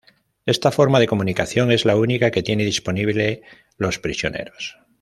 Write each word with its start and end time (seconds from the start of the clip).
Esta 0.47 0.71
forma 0.71 0.99
de 0.99 1.05
comunicación 1.05 1.71
es 1.71 1.85
la 1.85 1.95
única 1.95 2.31
que 2.31 2.41
tienen 2.41 2.65
disponible 2.65 3.43
los 3.77 3.99
prisioneros. 3.99 4.79